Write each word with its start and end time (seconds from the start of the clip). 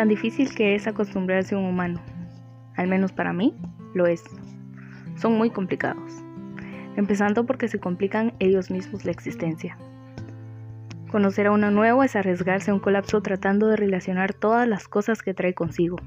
Tan 0.00 0.08
difícil 0.08 0.54
que 0.54 0.74
es 0.74 0.86
acostumbrarse 0.86 1.54
a 1.54 1.58
un 1.58 1.66
humano. 1.66 2.00
Al 2.74 2.88
menos 2.88 3.12
para 3.12 3.34
mí, 3.34 3.54
lo 3.92 4.06
es. 4.06 4.24
Son 5.16 5.36
muy 5.36 5.50
complicados. 5.50 6.24
Empezando 6.96 7.44
porque 7.44 7.68
se 7.68 7.78
complican 7.78 8.32
ellos 8.38 8.70
mismos 8.70 9.04
la 9.04 9.10
existencia. 9.10 9.76
Conocer 11.10 11.48
a 11.48 11.52
uno 11.52 11.70
nuevo 11.70 12.02
es 12.02 12.16
arriesgarse 12.16 12.70
a 12.70 12.74
un 12.74 12.80
colapso 12.80 13.20
tratando 13.20 13.68
de 13.68 13.76
relacionar 13.76 14.32
todas 14.32 14.66
las 14.66 14.88
cosas 14.88 15.20
que 15.20 15.34
trae 15.34 15.52
consigo. 15.52 15.98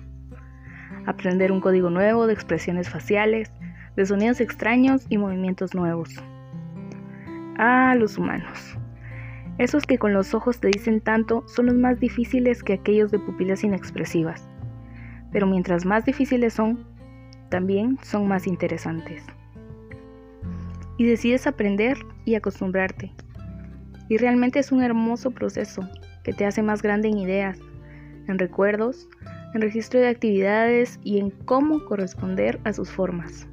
Aprender 1.06 1.52
un 1.52 1.62
código 1.62 1.92
nuevo 1.92 2.26
de 2.26 2.34
expresiones 2.34 2.90
faciales, 2.90 3.52
de 3.96 4.08
sonidos 4.08 4.42
extraños 4.42 5.06
y 5.08 5.20
movimientos 5.20 5.76
nuevos. 5.76 6.10
Ah, 7.60 7.94
los 7.96 8.18
humanos. 8.18 8.76
Esos 9.60 9.86
que 9.86 10.00
con 10.00 10.14
los 10.14 10.34
ojos 10.34 10.60
te 10.60 10.70
dicen 10.70 11.00
tanto 11.00 11.44
son 11.48 11.68
los 11.68 11.76
más 11.76 12.00
difíciles 12.00 12.64
que 12.64 12.74
aquellos 12.74 13.12
de 13.12 13.20
pupilas 13.20 13.64
inexpresivas. 13.64 14.48
Pero 15.32 15.46
mientras 15.46 15.86
más 15.86 16.06
difíciles 16.06 16.54
son, 16.54 16.86
también 17.50 18.00
son 18.02 18.28
más 18.28 18.48
interesantes. 18.48 19.24
Y 20.98 21.06
decides 21.06 21.46
aprender 21.46 21.98
y 22.26 22.36
acostumbrarte. 22.36 23.12
Y 24.10 24.18
realmente 24.18 24.60
es 24.60 24.72
un 24.72 24.82
hermoso 24.82 25.32
proceso 25.32 25.82
que 26.24 26.34
te 26.34 26.46
hace 26.46 26.64
más 26.64 26.82
grande 26.82 27.10
en 27.10 27.18
ideas, 27.20 27.60
en 28.28 28.40
recuerdos, 28.40 29.08
en 29.54 29.62
registro 29.62 30.00
de 30.00 30.08
actividades 30.08 31.00
y 31.04 31.20
en 31.20 31.30
cómo 31.30 31.86
corresponder 31.86 32.60
a 32.64 32.74
sus 32.74 32.90
formas. 32.90 33.48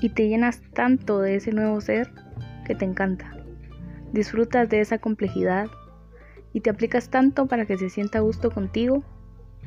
Y 0.00 0.08
te 0.10 0.28
llenas 0.28 0.60
tanto 0.74 1.20
de 1.20 1.36
ese 1.36 1.52
nuevo 1.52 1.80
ser 1.80 2.10
que 2.66 2.74
te 2.74 2.84
encanta. 2.84 3.35
Disfrutas 4.16 4.70
de 4.70 4.80
esa 4.80 4.96
complejidad 4.96 5.68
y 6.54 6.62
te 6.62 6.70
aplicas 6.70 7.10
tanto 7.10 7.44
para 7.48 7.66
que 7.66 7.76
se 7.76 7.90
sienta 7.90 8.16
a 8.16 8.22
gusto 8.22 8.50
contigo, 8.50 9.04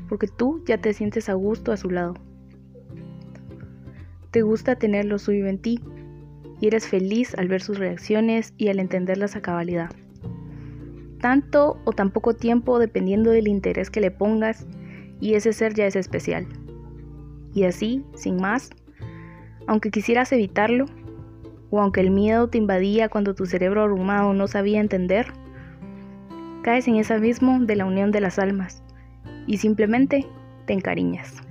porque 0.10 0.26
tú 0.26 0.64
ya 0.66 0.80
te 0.80 0.92
sientes 0.92 1.30
a 1.30 1.36
gusto 1.36 1.72
a 1.72 1.78
su 1.78 1.92
lado. 1.92 2.16
Te 4.32 4.42
gusta 4.42 4.76
tenerlo 4.76 5.20
suyo 5.20 5.46
en 5.46 5.60
ti 5.60 5.80
y 6.60 6.66
eres 6.66 6.88
feliz 6.88 7.36
al 7.38 7.48
ver 7.48 7.62
sus 7.62 7.78
reacciones 7.78 8.56
y 8.58 8.70
al 8.70 8.80
entenderlas 8.80 9.36
a 9.36 9.44
cabalidad. 9.44 9.92
Tanto 11.22 11.80
o 11.86 11.92
tan 11.92 12.10
poco 12.10 12.34
tiempo 12.34 12.80
dependiendo 12.80 13.30
del 13.30 13.48
interés 13.48 13.92
que 13.92 14.02
le 14.02 14.10
pongas 14.10 14.66
y 15.22 15.36
ese 15.36 15.54
ser 15.54 15.76
ya 15.76 15.86
es 15.86 15.96
especial. 15.96 16.48
Y 17.54 17.66
así, 17.66 18.04
sin 18.16 18.38
más, 18.38 18.72
aunque 19.68 19.92
quisieras 19.92 20.32
evitarlo, 20.32 20.86
o 21.70 21.82
aunque 21.82 22.02
el 22.02 22.12
miedo 22.12 22.48
te 22.48 22.58
invadía 22.58 23.10
cuando 23.10 23.36
tu 23.36 23.46
cerebro 23.46 23.84
arrumado 23.84 24.34
no 24.34 24.48
sabía 24.48 24.80
entender, 24.80 25.28
caes 26.64 26.88
en 26.88 26.96
ese 26.96 27.14
abismo 27.14 27.60
de 27.60 27.76
la 27.76 27.86
unión 27.86 28.12
de 28.12 28.22
las 28.22 28.40
almas 28.40 28.84
y 29.48 29.58
simplemente 29.58 30.28
te 30.66 30.74
encariñas. 30.74 31.49